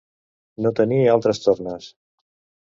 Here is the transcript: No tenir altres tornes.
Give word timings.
No 0.65 0.71
tenir 0.79 0.97
altres 1.17 1.43
tornes. 1.45 1.93